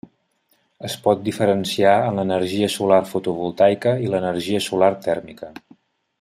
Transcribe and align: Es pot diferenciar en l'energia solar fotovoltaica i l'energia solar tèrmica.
Es 0.87 0.93
pot 1.03 1.19
diferenciar 1.27 1.91
en 2.05 2.17
l'energia 2.21 2.69
solar 2.77 2.99
fotovoltaica 3.11 3.95
i 4.07 4.11
l'energia 4.15 4.63
solar 4.71 4.91
tèrmica. 5.07 5.53